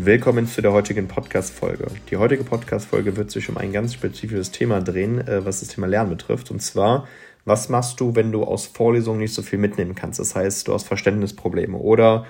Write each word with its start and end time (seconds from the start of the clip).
Willkommen 0.00 0.46
zu 0.46 0.62
der 0.62 0.72
heutigen 0.72 1.08
Podcast-Folge. 1.08 1.88
Die 2.08 2.16
heutige 2.18 2.44
Podcast-Folge 2.44 3.16
wird 3.16 3.32
sich 3.32 3.48
um 3.48 3.56
ein 3.56 3.72
ganz 3.72 3.94
spezifisches 3.94 4.52
Thema 4.52 4.80
drehen, 4.80 5.26
äh, 5.26 5.44
was 5.44 5.58
das 5.58 5.70
Thema 5.70 5.88
Lernen 5.88 6.10
betrifft. 6.10 6.52
Und 6.52 6.62
zwar, 6.62 7.08
was 7.44 7.68
machst 7.68 7.98
du, 7.98 8.14
wenn 8.14 8.30
du 8.30 8.44
aus 8.44 8.66
Vorlesungen 8.66 9.18
nicht 9.18 9.34
so 9.34 9.42
viel 9.42 9.58
mitnehmen 9.58 9.96
kannst? 9.96 10.20
Das 10.20 10.36
heißt, 10.36 10.68
du 10.68 10.72
hast 10.72 10.86
Verständnisprobleme 10.86 11.76
oder 11.76 12.26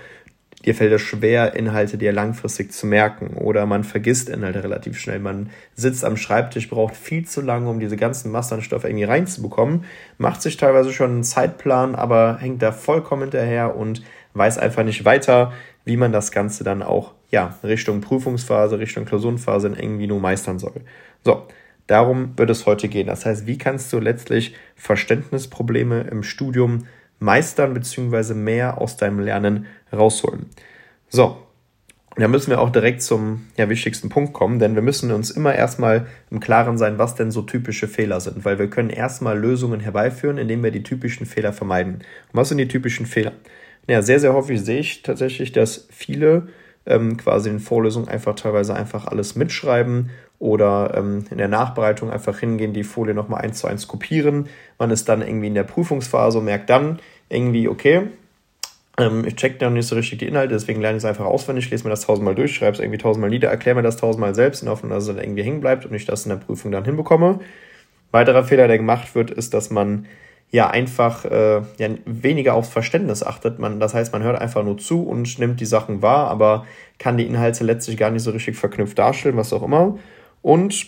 dir 0.64 0.74
fällt 0.74 0.92
es 0.92 1.02
schwer, 1.02 1.56
Inhalte 1.56 1.98
dir 1.98 2.10
langfristig 2.10 2.72
zu 2.72 2.86
merken 2.86 3.36
oder 3.36 3.66
man 3.66 3.84
vergisst 3.84 4.30
Inhalte 4.30 4.64
relativ 4.64 4.98
schnell. 4.98 5.18
Man 5.18 5.50
sitzt 5.74 6.06
am 6.06 6.16
Schreibtisch, 6.16 6.70
braucht 6.70 6.96
viel 6.96 7.26
zu 7.26 7.42
lange, 7.42 7.68
um 7.68 7.80
diese 7.80 7.98
ganzen 7.98 8.32
Masternstoffe 8.32 8.84
irgendwie 8.84 9.04
reinzubekommen, 9.04 9.84
macht 10.16 10.40
sich 10.40 10.56
teilweise 10.56 10.94
schon 10.94 11.10
einen 11.10 11.22
Zeitplan, 11.22 11.96
aber 11.96 12.38
hängt 12.40 12.62
da 12.62 12.72
vollkommen 12.72 13.24
hinterher 13.24 13.76
und 13.76 14.02
weiß 14.32 14.56
einfach 14.56 14.84
nicht 14.84 15.04
weiter, 15.04 15.52
wie 15.88 15.96
man 15.96 16.12
das 16.12 16.30
Ganze 16.30 16.62
dann 16.62 16.82
auch 16.82 17.14
ja, 17.30 17.58
Richtung 17.64 18.02
Prüfungsphase, 18.02 18.78
Richtung 18.78 19.06
Klausurenphase 19.06 19.68
in 19.68 20.06
nur 20.06 20.20
meistern 20.20 20.58
soll. 20.58 20.82
So, 21.24 21.46
darum 21.86 22.34
wird 22.36 22.50
es 22.50 22.66
heute 22.66 22.88
gehen. 22.88 23.06
Das 23.06 23.24
heißt, 23.26 23.46
wie 23.46 23.58
kannst 23.58 23.92
du 23.92 23.98
letztlich 23.98 24.54
Verständnisprobleme 24.76 26.02
im 26.02 26.22
Studium 26.22 26.86
meistern 27.18 27.74
bzw. 27.74 28.34
mehr 28.34 28.80
aus 28.80 28.98
deinem 28.98 29.18
Lernen 29.18 29.66
rausholen? 29.90 30.46
So, 31.08 31.38
da 32.16 32.28
müssen 32.28 32.50
wir 32.50 32.60
auch 32.60 32.70
direkt 32.70 33.00
zum 33.00 33.46
ja, 33.56 33.70
wichtigsten 33.70 34.10
Punkt 34.10 34.34
kommen, 34.34 34.58
denn 34.58 34.74
wir 34.74 34.82
müssen 34.82 35.10
uns 35.10 35.30
immer 35.30 35.54
erstmal 35.54 36.06
im 36.30 36.40
Klaren 36.40 36.76
sein, 36.76 36.98
was 36.98 37.14
denn 37.14 37.30
so 37.30 37.42
typische 37.42 37.88
Fehler 37.88 38.20
sind, 38.20 38.44
weil 38.44 38.58
wir 38.58 38.68
können 38.68 38.90
erstmal 38.90 39.38
Lösungen 39.38 39.80
herbeiführen, 39.80 40.36
indem 40.36 40.62
wir 40.62 40.70
die 40.70 40.82
typischen 40.82 41.26
Fehler 41.26 41.54
vermeiden. 41.54 41.94
Und 41.94 42.02
was 42.32 42.50
sind 42.50 42.58
die 42.58 42.68
typischen 42.68 43.06
Fehler? 43.06 43.32
Ja, 43.88 44.02
sehr, 44.02 44.20
sehr 44.20 44.34
häufig 44.34 44.60
sehe 44.60 44.80
ich 44.80 45.02
tatsächlich, 45.02 45.52
dass 45.52 45.88
viele 45.90 46.48
ähm, 46.86 47.16
quasi 47.16 47.48
in 47.48 47.58
Vorlesungen 47.58 48.08
einfach 48.08 48.34
teilweise 48.34 48.74
einfach 48.74 49.06
alles 49.06 49.34
mitschreiben 49.34 50.10
oder 50.38 50.92
ähm, 50.94 51.24
in 51.30 51.38
der 51.38 51.48
Nachbereitung 51.48 52.10
einfach 52.10 52.38
hingehen, 52.38 52.74
die 52.74 52.84
Folie 52.84 53.14
nochmal 53.14 53.40
eins 53.42 53.58
zu 53.60 53.66
eins 53.66 53.88
kopieren. 53.88 54.48
Man 54.78 54.90
ist 54.90 55.08
dann 55.08 55.22
irgendwie 55.22 55.46
in 55.48 55.54
der 55.54 55.64
Prüfungsphase 55.64 56.38
und 56.38 56.44
merkt 56.44 56.68
dann 56.68 56.98
irgendwie, 57.30 57.66
okay, 57.66 58.08
ähm, 58.98 59.24
ich 59.26 59.36
check 59.36 59.60
noch 59.60 59.70
nicht 59.70 59.86
so 59.86 59.96
richtig 59.96 60.18
die 60.18 60.26
Inhalte, 60.28 60.54
deswegen 60.54 60.82
lerne 60.82 60.98
ich 60.98 61.04
es 61.04 61.08
einfach 61.08 61.24
auswendig, 61.24 61.70
lese 61.70 61.84
mir 61.84 61.90
das 61.90 62.02
tausendmal 62.02 62.34
durch, 62.34 62.54
schreibe 62.54 62.74
es 62.74 62.80
irgendwie 62.80 62.98
tausendmal 62.98 63.30
nieder, 63.30 63.48
erkläre 63.48 63.76
mir 63.76 63.82
das 63.82 63.96
tausendmal 63.96 64.34
selbst 64.34 64.62
in 64.62 64.68
Hoffnung, 64.68 64.90
dass 64.90 65.04
es 65.04 65.08
dann 65.08 65.22
irgendwie 65.22 65.42
hängen 65.42 65.60
bleibt 65.60 65.86
und 65.86 65.94
ich 65.94 66.04
das 66.04 66.26
in 66.26 66.30
der 66.30 66.36
Prüfung 66.36 66.72
dann 66.72 66.84
hinbekomme. 66.84 67.40
Weiterer 68.10 68.44
Fehler, 68.44 68.68
der 68.68 68.78
gemacht 68.78 69.14
wird, 69.14 69.30
ist, 69.30 69.54
dass 69.54 69.70
man 69.70 70.06
ja 70.50 70.70
einfach 70.70 71.24
äh, 71.24 71.62
ja, 71.78 71.88
weniger 72.06 72.54
aufs 72.54 72.70
Verständnis 72.70 73.22
achtet. 73.22 73.58
Man, 73.58 73.80
das 73.80 73.94
heißt, 73.94 74.12
man 74.12 74.22
hört 74.22 74.40
einfach 74.40 74.64
nur 74.64 74.78
zu 74.78 75.02
und 75.02 75.38
nimmt 75.38 75.60
die 75.60 75.66
Sachen 75.66 76.00
wahr, 76.02 76.28
aber 76.28 76.64
kann 76.98 77.16
die 77.16 77.26
Inhalte 77.26 77.64
letztlich 77.64 77.96
gar 77.96 78.10
nicht 78.10 78.22
so 78.22 78.30
richtig 78.30 78.56
verknüpft 78.56 78.98
darstellen, 78.98 79.36
was 79.36 79.52
auch 79.52 79.62
immer. 79.62 79.98
Und 80.40 80.86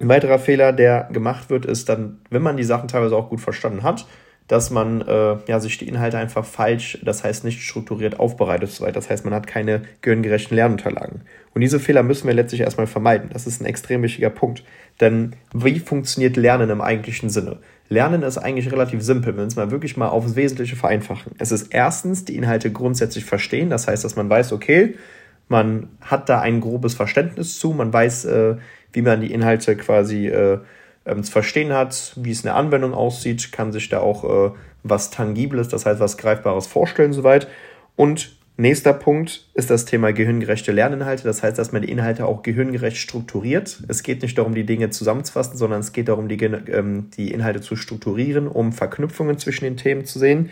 ein 0.00 0.08
weiterer 0.08 0.38
Fehler, 0.38 0.72
der 0.72 1.08
gemacht 1.12 1.50
wird, 1.50 1.66
ist 1.66 1.88
dann, 1.88 2.20
wenn 2.30 2.42
man 2.42 2.56
die 2.56 2.64
Sachen 2.64 2.88
teilweise 2.88 3.16
auch 3.16 3.30
gut 3.30 3.40
verstanden 3.40 3.82
hat, 3.82 4.06
dass 4.46 4.70
man 4.70 5.02
äh, 5.02 5.36
ja, 5.46 5.60
sich 5.60 5.76
die 5.76 5.88
Inhalte 5.88 6.16
einfach 6.16 6.44
falsch, 6.44 6.98
das 7.02 7.22
heißt 7.22 7.44
nicht 7.44 7.62
strukturiert 7.62 8.18
aufbereitet 8.18 8.70
so 8.70 8.86
Das 8.86 9.10
heißt, 9.10 9.24
man 9.24 9.34
hat 9.34 9.46
keine 9.46 9.82
gehirngerechten 10.00 10.56
Lernunterlagen. 10.56 11.22
Und 11.54 11.60
diese 11.60 11.78
Fehler 11.78 12.02
müssen 12.02 12.26
wir 12.26 12.34
letztlich 12.34 12.62
erstmal 12.62 12.86
vermeiden. 12.86 13.28
Das 13.32 13.46
ist 13.46 13.60
ein 13.60 13.66
extrem 13.66 14.02
wichtiger 14.02 14.30
Punkt. 14.30 14.64
Denn 15.00 15.36
wie 15.52 15.78
funktioniert 15.80 16.36
Lernen 16.36 16.70
im 16.70 16.80
eigentlichen 16.80 17.28
Sinne? 17.28 17.58
Lernen 17.88 18.22
ist 18.22 18.38
eigentlich 18.38 18.70
relativ 18.70 19.02
simpel, 19.02 19.32
wenn 19.32 19.44
wir 19.44 19.46
es 19.46 19.56
mal 19.56 19.70
wirklich 19.70 19.96
mal 19.96 20.08
aufs 20.08 20.36
Wesentliche 20.36 20.76
vereinfachen. 20.76 21.32
Es 21.38 21.52
ist 21.52 21.68
erstens 21.72 22.24
die 22.24 22.36
Inhalte 22.36 22.70
grundsätzlich 22.70 23.24
verstehen, 23.24 23.70
das 23.70 23.88
heißt, 23.88 24.04
dass 24.04 24.16
man 24.16 24.28
weiß, 24.28 24.52
okay, 24.52 24.96
man 25.48 25.88
hat 26.02 26.28
da 26.28 26.40
ein 26.40 26.60
grobes 26.60 26.94
Verständnis 26.94 27.58
zu, 27.58 27.72
man 27.72 27.92
weiß, 27.92 28.26
äh, 28.26 28.56
wie 28.92 29.02
man 29.02 29.20
die 29.20 29.32
Inhalte 29.32 29.76
quasi 29.76 30.28
äh, 30.28 30.58
ähm, 31.06 31.22
zu 31.24 31.32
verstehen 31.32 31.72
hat, 31.72 32.12
wie 32.16 32.30
es 32.30 32.40
in 32.40 32.44
der 32.44 32.56
Anwendung 32.56 32.92
aussieht, 32.92 33.52
kann 33.52 33.72
sich 33.72 33.88
da 33.88 34.00
auch 34.00 34.24
äh, 34.24 34.52
was 34.82 35.10
Tangibles, 35.10 35.68
das 35.68 35.86
heißt 35.86 36.00
was 36.00 36.18
Greifbares 36.18 36.66
vorstellen 36.66 37.14
soweit. 37.14 37.48
Und 37.96 38.37
Nächster 38.60 38.92
Punkt 38.92 39.46
ist 39.54 39.70
das 39.70 39.84
Thema 39.84 40.12
gehirngerechte 40.12 40.72
Lerninhalte. 40.72 41.22
Das 41.22 41.44
heißt, 41.44 41.56
dass 41.56 41.70
man 41.70 41.82
die 41.82 41.92
Inhalte 41.92 42.26
auch 42.26 42.42
gehirngerecht 42.42 42.96
strukturiert. 42.96 43.84
Es 43.86 44.02
geht 44.02 44.20
nicht 44.20 44.36
darum, 44.36 44.52
die 44.52 44.66
Dinge 44.66 44.90
zusammenzufassen, 44.90 45.56
sondern 45.56 45.78
es 45.78 45.92
geht 45.92 46.08
darum, 46.08 46.26
die, 46.26 46.42
ähm, 46.42 47.08
die 47.16 47.30
Inhalte 47.30 47.60
zu 47.60 47.76
strukturieren, 47.76 48.48
um 48.48 48.72
Verknüpfungen 48.72 49.38
zwischen 49.38 49.62
den 49.62 49.76
Themen 49.76 50.04
zu 50.04 50.18
sehen. 50.18 50.50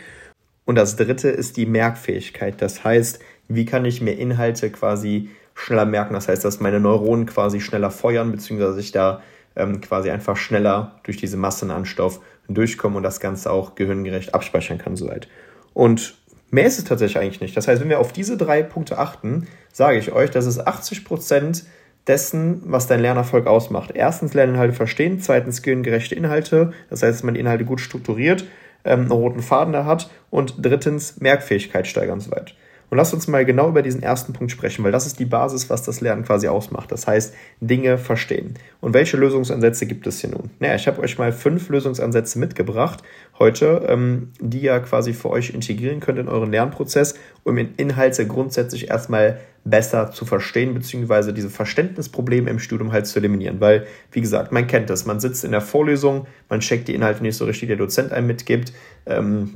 Und 0.65 0.77
das 0.77 0.95
dritte 0.95 1.31
ist 1.31 1.57
die 1.57 1.67
Merkfähigkeit. 1.67 2.63
Das 2.63 2.85
heißt, 2.85 3.19
wie 3.49 3.65
kann 3.65 3.85
ich 3.85 4.01
mir 4.01 4.13
Inhalte 4.13 4.71
quasi 4.71 5.31
schneller 5.57 5.85
merken? 5.85 6.15
Das 6.15 6.29
heißt, 6.29 6.45
dass 6.45 6.61
meine 6.61 6.79
Neuronen 6.79 7.27
quasi 7.27 7.61
schneller 7.61 7.91
feuern, 7.91 8.31
beziehungsweise 8.31 8.79
ich 8.79 8.93
da 8.93 9.21
ähm, 9.57 9.81
quasi 9.81 10.11
einfach 10.11 10.37
schneller 10.37 11.01
durch 11.03 11.17
diese 11.17 11.39
Massenanstoff 11.39 12.21
durchkomme 12.49 12.99
und 12.99 13.03
das 13.03 13.19
Ganze 13.19 13.51
auch 13.51 13.75
gehirngerecht 13.75 14.33
abspeichern 14.33 14.79
kann 14.79 14.95
soweit. 14.95 15.27
Und 15.75 16.15
Mehr 16.51 16.67
ist 16.67 16.79
es 16.79 16.85
tatsächlich 16.85 17.19
eigentlich 17.19 17.41
nicht. 17.41 17.57
Das 17.57 17.67
heißt, 17.69 17.81
wenn 17.83 17.89
wir 17.89 17.99
auf 17.99 18.13
diese 18.13 18.37
drei 18.37 18.63
Punkte 18.63 18.99
achten, 18.99 19.49
sage 19.73 19.99
ich 19.99 20.13
euch, 20.13 20.31
das 20.31 20.47
ist 20.47 20.67
80 20.67 21.05
Prozent 21.05 21.65
dessen, 22.07 22.63
was 22.65 22.87
dein 22.87 23.01
Lernerfolg 23.01 23.47
ausmacht. 23.47 23.91
Erstens 23.95 24.35
Lerninhalte 24.35 24.73
verstehen, 24.73 25.21
zweitens 25.21 25.63
gerechte 25.63 26.15
Inhalte, 26.15 26.73
das 26.89 27.03
heißt, 27.03 27.19
dass 27.19 27.25
man 27.25 27.35
die 27.35 27.41
Inhalte 27.41 27.65
gut 27.65 27.81
strukturiert, 27.81 28.45
ähm, 28.85 29.01
einen 29.01 29.11
roten 29.11 29.43
Faden 29.43 29.73
da 29.73 29.85
hat 29.85 30.09
und 30.31 30.55
drittens 30.59 31.21
Merkfähigkeit 31.21 31.87
steigern 31.87 32.15
und 32.15 32.21
so 32.21 32.31
weiter. 32.31 32.53
Und 32.89 32.99
lasst 32.99 33.13
uns 33.15 33.27
mal 33.27 33.45
genau 33.45 33.69
über 33.69 33.83
diesen 33.83 34.03
ersten 34.03 34.33
Punkt 34.33 34.53
sprechen, 34.53 34.85
weil 34.85 34.93
das 34.93 35.07
ist 35.07 35.19
die 35.19 35.25
Basis, 35.25 35.69
was 35.69 35.83
das 35.83 36.01
Lernen 36.01 36.25
quasi 36.25 36.47
ausmacht. 36.47 36.93
Das 36.93 37.07
heißt, 37.07 37.35
Dinge 37.61 37.99
verstehen. 37.99 38.55
Und 38.81 38.95
welche 38.95 39.17
Lösungsansätze 39.17 39.87
gibt 39.87 40.07
es 40.07 40.21
hier 40.21 40.31
nun? 40.31 40.51
Naja, 40.61 40.77
ich 40.77 40.87
habe 40.87 41.01
euch 41.01 41.19
mal 41.19 41.33
fünf 41.33 41.69
Lösungsansätze 41.69 42.39
mitgebracht 42.39 43.03
heute, 43.39 43.87
ähm, 43.89 44.33
die 44.41 44.61
ihr 44.61 44.79
quasi 44.81 45.13
für 45.13 45.31
euch 45.31 45.51
integrieren 45.51 46.01
könnt 46.01 46.19
in 46.19 46.29
euren 46.29 46.51
Lernprozess, 46.51 47.15
um 47.45 47.59
Inhalte 47.59 48.27
grundsätzlich 48.27 48.89
erstmal 48.89 49.39
besser 49.65 50.13
zu 50.13 50.25
verstehen, 50.25 50.75
beziehungsweise 50.75 51.35
diese 51.35 51.51
Verständnisprobleme 51.51 52.49
im 52.49 52.59
Studium 52.59 52.93
halt 52.93 53.07
zu 53.07 53.19
eliminieren. 53.19 53.61
Weil, 53.61 53.87
wie 54.13 54.21
gesagt, 54.21 54.53
man 54.53 54.67
kennt 54.67 54.91
das. 54.91 55.07
Man 55.07 55.21
sitzt 55.21 55.45
in 55.45 55.51
der 55.51 55.61
Vorlesung, 55.61 56.27
man 56.49 56.61
checkt 56.61 56.89
die 56.89 56.95
Inhalte 56.95 57.23
nicht 57.23 57.37
so 57.37 57.45
richtig, 57.45 57.69
der 57.69 57.77
Dozent 57.77 58.13
einem 58.13 58.29
mitgibt. 58.29 58.73
Ähm, 59.07 59.55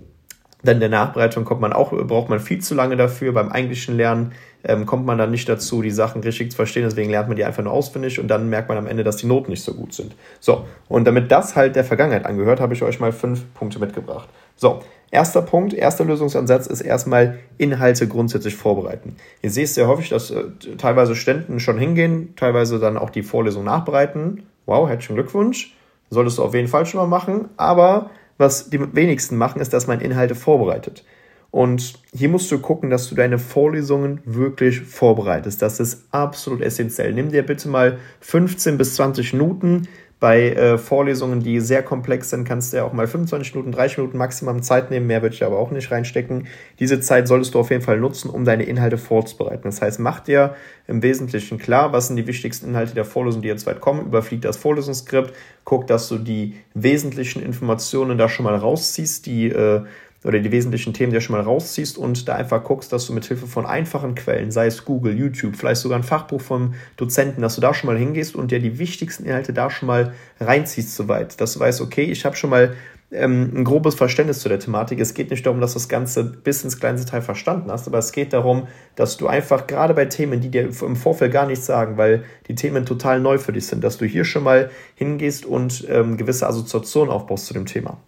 dann 0.62 0.80
der 0.80 0.88
Nachbereitung 0.88 1.44
kommt 1.44 1.60
man 1.60 1.72
auch, 1.72 1.92
braucht 2.06 2.28
man 2.28 2.40
viel 2.40 2.60
zu 2.60 2.74
lange 2.74 2.96
dafür. 2.96 3.32
Beim 3.32 3.48
eigentlichen 3.48 3.96
Lernen 3.96 4.32
ähm, 4.64 4.86
kommt 4.86 5.06
man 5.06 5.18
dann 5.18 5.30
nicht 5.30 5.48
dazu, 5.48 5.82
die 5.82 5.90
Sachen 5.90 6.22
richtig 6.22 6.50
zu 6.50 6.56
verstehen. 6.56 6.84
Deswegen 6.84 7.10
lernt 7.10 7.28
man 7.28 7.36
die 7.36 7.44
einfach 7.44 7.62
nur 7.62 7.72
auswendig 7.72 8.20
und 8.20 8.28
dann 8.28 8.48
merkt 8.48 8.68
man 8.68 8.78
am 8.78 8.86
Ende, 8.86 9.04
dass 9.04 9.16
die 9.16 9.26
Noten 9.26 9.50
nicht 9.50 9.62
so 9.62 9.74
gut 9.74 9.92
sind. 9.92 10.14
So, 10.40 10.64
und 10.88 11.04
damit 11.04 11.30
das 11.30 11.56
halt 11.56 11.76
der 11.76 11.84
Vergangenheit 11.84 12.26
angehört, 12.26 12.60
habe 12.60 12.74
ich 12.74 12.82
euch 12.82 13.00
mal 13.00 13.12
fünf 13.12 13.42
Punkte 13.54 13.78
mitgebracht. 13.78 14.28
So, 14.56 14.80
erster 15.10 15.42
Punkt, 15.42 15.72
erster 15.72 16.04
Lösungsansatz 16.04 16.66
ist 16.66 16.80
erstmal 16.82 17.38
Inhalte 17.58 18.06
grundsätzlich 18.06 18.56
vorbereiten. 18.56 19.16
Ihr 19.42 19.50
seht 19.50 19.68
sehr 19.68 19.88
häufig, 19.88 20.10
dass 20.10 20.30
äh, 20.30 20.44
teilweise 20.78 21.16
Ständen 21.16 21.60
schon 21.60 21.78
hingehen, 21.78 22.34
teilweise 22.36 22.78
dann 22.78 22.98
auch 22.98 23.10
die 23.10 23.22
Vorlesung 23.22 23.64
nachbereiten. 23.64 24.44
Wow, 24.66 24.88
herzlichen 24.88 25.14
Glückwunsch. 25.14 25.74
Solltest 26.10 26.38
du 26.38 26.42
auf 26.42 26.54
jeden 26.54 26.68
Fall 26.68 26.86
schon 26.86 27.00
mal 27.00 27.06
machen, 27.06 27.48
aber 27.56 28.10
was 28.36 28.70
die 28.70 28.80
wenigsten 28.94 29.36
machen, 29.36 29.60
ist, 29.60 29.72
dass 29.72 29.86
man 29.86 30.00
Inhalte 30.00 30.34
vorbereitet. 30.34 31.04
Und 31.50 31.94
hier 32.12 32.28
musst 32.28 32.50
du 32.52 32.58
gucken, 32.58 32.90
dass 32.90 33.08
du 33.08 33.14
deine 33.14 33.38
Vorlesungen 33.38 34.20
wirklich 34.24 34.80
vorbereitest. 34.80 35.60
Das 35.62 35.80
ist 35.80 36.06
absolut 36.12 36.60
essentiell. 36.60 37.12
Nimm 37.12 37.30
dir 37.32 37.44
bitte 37.44 37.68
mal 37.68 37.98
15 38.20 38.78
bis 38.78 38.94
20 38.94 39.32
Minuten, 39.32 39.88
bei 40.20 40.50
äh, 40.50 40.76
Vorlesungen, 40.76 41.40
die 41.40 41.60
sehr 41.60 41.82
komplex 41.82 42.28
sind, 42.28 42.44
kannst 42.44 42.72
du 42.72 42.76
ja 42.76 42.84
auch 42.84 42.92
mal 42.92 43.06
25 43.06 43.54
Minuten, 43.54 43.72
30 43.72 43.98
Minuten 43.98 44.18
Maximum 44.18 44.62
Zeit 44.62 44.90
nehmen. 44.90 45.06
Mehr 45.06 45.22
würde 45.22 45.34
ich 45.34 45.42
aber 45.42 45.58
auch 45.58 45.70
nicht 45.70 45.90
reinstecken. 45.90 46.46
Diese 46.78 47.00
Zeit 47.00 47.26
solltest 47.26 47.54
du 47.54 47.58
auf 47.58 47.70
jeden 47.70 47.82
Fall 47.82 47.98
nutzen, 47.98 48.28
um 48.28 48.44
deine 48.44 48.64
Inhalte 48.64 48.98
vorzubereiten. 48.98 49.62
Das 49.64 49.80
heißt, 49.80 49.98
mach 49.98 50.20
dir 50.20 50.54
im 50.86 51.02
Wesentlichen 51.02 51.56
klar, 51.56 51.94
was 51.94 52.08
sind 52.08 52.16
die 52.16 52.26
wichtigsten 52.26 52.68
Inhalte 52.68 52.94
der 52.94 53.06
Vorlesung, 53.06 53.40
die 53.40 53.48
jetzt 53.48 53.64
weit 53.64 53.80
kommen. 53.80 54.06
Überflieg 54.06 54.42
das 54.42 54.58
Vorlesungsskript. 54.58 55.32
Guck, 55.64 55.86
dass 55.86 56.08
du 56.08 56.18
die 56.18 56.54
wesentlichen 56.74 57.42
Informationen 57.42 58.18
da 58.18 58.28
schon 58.28 58.44
mal 58.44 58.56
rausziehst, 58.56 59.24
die 59.24 59.48
äh, 59.48 59.84
oder 60.24 60.38
die 60.38 60.52
wesentlichen 60.52 60.92
Themen 60.92 61.12
dir 61.12 61.20
schon 61.20 61.36
mal 61.36 61.42
rausziehst 61.42 61.96
und 61.96 62.28
da 62.28 62.34
einfach 62.34 62.62
guckst, 62.62 62.92
dass 62.92 63.06
du 63.06 63.12
mit 63.12 63.24
Hilfe 63.24 63.46
von 63.46 63.64
einfachen 63.64 64.14
Quellen, 64.14 64.50
sei 64.50 64.66
es 64.66 64.84
Google, 64.84 65.16
YouTube, 65.16 65.56
vielleicht 65.56 65.80
sogar 65.80 65.98
ein 65.98 66.04
Fachbuch 66.04 66.40
vom 66.40 66.74
Dozenten, 66.96 67.40
dass 67.40 67.54
du 67.54 67.60
da 67.60 67.72
schon 67.72 67.88
mal 67.88 67.98
hingehst 67.98 68.34
und 68.34 68.50
dir 68.50 68.60
die 68.60 68.78
wichtigsten 68.78 69.24
Inhalte 69.24 69.52
da 69.52 69.70
schon 69.70 69.86
mal 69.86 70.12
reinziehst 70.38 70.94
soweit, 70.94 71.40
dass 71.40 71.54
du 71.54 71.60
weißt, 71.60 71.80
okay, 71.80 72.04
ich 72.04 72.24
habe 72.24 72.36
schon 72.36 72.50
mal 72.50 72.74
ähm, 73.12 73.50
ein 73.54 73.64
grobes 73.64 73.94
Verständnis 73.94 74.40
zu 74.40 74.48
der 74.48 74.60
Thematik. 74.60 75.00
Es 75.00 75.14
geht 75.14 75.30
nicht 75.30 75.44
darum, 75.44 75.60
dass 75.60 75.72
du 75.72 75.78
das 75.78 75.88
Ganze 75.88 76.22
bis 76.24 76.62
ins 76.62 76.78
kleinste 76.78 77.10
Teil 77.10 77.22
verstanden 77.22 77.70
hast, 77.70 77.88
aber 77.88 77.98
es 77.98 78.12
geht 78.12 78.32
darum, 78.32 78.68
dass 78.96 79.16
du 79.16 79.26
einfach 79.26 79.66
gerade 79.66 79.94
bei 79.94 80.04
Themen, 80.04 80.40
die 80.40 80.50
dir 80.50 80.62
im 80.62 80.96
Vorfeld 80.96 81.32
gar 81.32 81.46
nichts 81.46 81.66
sagen, 81.66 81.96
weil 81.96 82.24
die 82.46 82.54
Themen 82.54 82.86
total 82.86 83.20
neu 83.20 83.38
für 83.38 83.52
dich 83.52 83.66
sind, 83.66 83.82
dass 83.82 83.98
du 83.98 84.04
hier 84.04 84.24
schon 84.24 84.44
mal 84.44 84.70
hingehst 84.94 85.44
und 85.44 85.86
ähm, 85.88 86.16
gewisse 86.16 86.46
Assoziationen 86.46 87.10
aufbaust 87.10 87.46
zu 87.46 87.54
dem 87.54 87.66
Thema. 87.66 87.98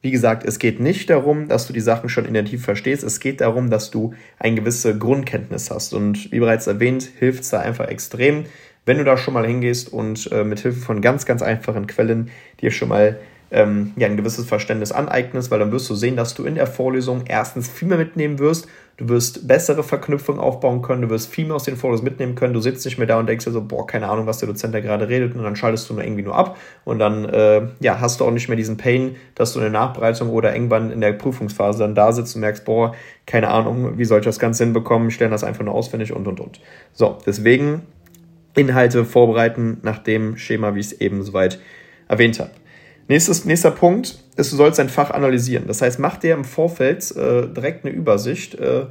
Wie 0.00 0.12
gesagt, 0.12 0.44
es 0.44 0.60
geht 0.60 0.78
nicht 0.78 1.10
darum, 1.10 1.48
dass 1.48 1.66
du 1.66 1.72
die 1.72 1.80
Sachen 1.80 2.08
schon 2.08 2.24
intensiv 2.24 2.64
verstehst. 2.64 3.02
Es 3.02 3.18
geht 3.18 3.40
darum, 3.40 3.68
dass 3.68 3.90
du 3.90 4.14
eine 4.38 4.54
gewisse 4.54 4.96
Grundkenntnis 4.96 5.70
hast. 5.70 5.92
Und 5.92 6.30
wie 6.30 6.38
bereits 6.38 6.68
erwähnt, 6.68 7.10
hilft 7.18 7.42
es 7.42 7.50
da 7.50 7.60
einfach 7.60 7.88
extrem, 7.88 8.44
wenn 8.86 8.98
du 8.98 9.04
da 9.04 9.16
schon 9.16 9.34
mal 9.34 9.46
hingehst 9.46 9.92
und 9.92 10.30
äh, 10.30 10.44
mit 10.44 10.60
Hilfe 10.60 10.80
von 10.80 11.00
ganz, 11.00 11.26
ganz 11.26 11.42
einfachen 11.42 11.88
Quellen 11.88 12.30
dir 12.60 12.70
schon 12.70 12.88
mal 12.88 13.18
ähm, 13.50 13.92
ja, 13.96 14.06
ein 14.06 14.16
gewisses 14.16 14.46
Verständnis 14.46 14.92
aneignest, 14.92 15.50
weil 15.50 15.58
dann 15.58 15.72
wirst 15.72 15.90
du 15.90 15.94
sehen, 15.94 16.16
dass 16.16 16.34
du 16.34 16.44
in 16.44 16.54
der 16.54 16.66
Vorlesung 16.66 17.24
erstens 17.26 17.68
viel 17.68 17.88
mehr 17.88 17.98
mitnehmen 17.98 18.38
wirst, 18.38 18.68
du 18.98 19.08
wirst 19.08 19.46
bessere 19.46 19.84
Verknüpfungen 19.84 20.40
aufbauen 20.40 20.82
können, 20.82 21.02
du 21.02 21.10
wirst 21.10 21.32
viel 21.32 21.46
mehr 21.46 21.54
aus 21.54 21.62
den 21.62 21.76
Vorlesungen 21.76 22.10
mitnehmen 22.10 22.34
können, 22.34 22.52
du 22.52 22.60
sitzt 22.60 22.84
nicht 22.84 22.98
mehr 22.98 23.06
da 23.06 23.18
und 23.18 23.28
denkst 23.28 23.44
dir 23.44 23.52
so, 23.52 23.62
boah, 23.62 23.86
keine 23.86 24.08
Ahnung, 24.08 24.26
was 24.26 24.38
der 24.38 24.48
Dozent 24.48 24.74
da 24.74 24.80
gerade 24.80 25.08
redet 25.08 25.34
und 25.34 25.42
dann 25.44 25.56
schaltest 25.56 25.88
du 25.88 25.94
nur 25.94 26.02
irgendwie 26.02 26.24
nur 26.24 26.34
ab 26.34 26.58
und 26.84 26.98
dann 26.98 27.24
äh, 27.24 27.68
ja, 27.80 28.00
hast 28.00 28.20
du 28.20 28.24
auch 28.24 28.32
nicht 28.32 28.48
mehr 28.48 28.56
diesen 28.56 28.76
Pain, 28.76 29.16
dass 29.36 29.52
du 29.52 29.60
in 29.60 29.64
der 29.64 29.72
Nachbereitung 29.72 30.30
oder 30.30 30.52
irgendwann 30.52 30.90
in 30.90 31.00
der 31.00 31.12
Prüfungsphase 31.12 31.78
dann 31.78 31.94
da 31.94 32.10
sitzt 32.12 32.34
und 32.34 32.40
merkst, 32.40 32.64
boah, 32.64 32.94
keine 33.24 33.48
Ahnung, 33.48 33.98
wie 33.98 34.04
soll 34.04 34.18
ich 34.18 34.24
das 34.24 34.40
Ganze 34.40 34.64
hinbekommen, 34.64 35.12
stellen 35.12 35.30
das 35.30 35.44
einfach 35.44 35.64
nur 35.64 35.74
auswendig 35.74 36.12
und 36.12 36.26
und 36.26 36.40
und. 36.40 36.60
So, 36.92 37.18
deswegen 37.24 37.82
Inhalte 38.56 39.04
vorbereiten 39.04 39.78
nach 39.82 39.98
dem 39.98 40.36
Schema, 40.36 40.74
wie 40.74 40.80
ich 40.80 40.86
es 40.86 41.00
eben 41.00 41.22
soweit 41.22 41.60
erwähnt 42.08 42.40
habe. 42.40 42.50
Nächstes, 43.08 43.46
nächster 43.46 43.70
Punkt 43.70 44.22
ist, 44.36 44.52
du 44.52 44.56
sollst 44.56 44.78
dein 44.78 44.90
Fach 44.90 45.10
analysieren. 45.10 45.66
Das 45.66 45.80
heißt, 45.80 45.98
mach 45.98 46.18
dir 46.18 46.34
im 46.34 46.44
Vorfeld 46.44 47.10
äh, 47.16 47.48
direkt 47.48 47.84
eine 47.84 47.94
Übersicht. 47.94 48.54
Äh, 48.54 48.86